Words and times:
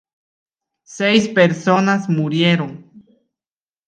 Seis 0.95 1.27
personas 1.27 2.09
murieron. 2.09 2.71